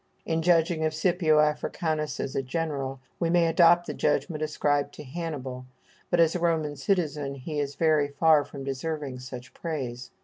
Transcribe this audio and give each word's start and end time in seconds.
In 0.25 0.41
judging 0.41 0.83
of 0.83 0.95
Scipio 0.95 1.37
Africanus 1.39 2.19
as 2.19 2.35
a 2.35 2.41
general, 2.41 2.99
we 3.19 3.29
may 3.29 3.45
adopt 3.45 3.85
the 3.85 3.93
judgment 3.93 4.41
ascribed 4.41 4.95
to 4.95 5.03
Hannibal; 5.03 5.67
but 6.09 6.19
as 6.19 6.33
a 6.35 6.39
Roman 6.39 6.75
citizen 6.75 7.35
he 7.35 7.59
is 7.59 7.75
very 7.75 8.07
far 8.07 8.43
from 8.43 8.63
deserving 8.63 9.19
such 9.19 9.53
praise. 9.53 10.09